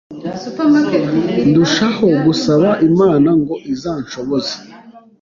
[1.49, 4.55] ndushaho gusaba Imana ngo izanshoboze,